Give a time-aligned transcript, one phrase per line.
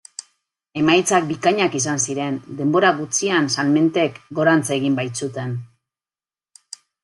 [0.83, 5.57] Emaitzak bikainak izan ziren, denbora gutxian salmentek gorantz egin baitzuten.